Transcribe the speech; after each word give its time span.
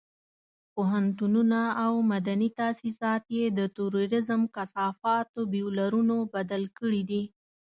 پوهنتونونه 0.73 1.61
او 1.85 1.93
مدني 2.11 2.49
تاسيسات 2.59 3.23
یې 3.37 3.45
د 3.57 3.59
تروريزم 3.75 4.41
کثافاتو 4.55 5.39
بيولرونو 5.53 6.17
بدل 6.33 6.63
کړي 6.77 7.01
دي. 7.09 7.23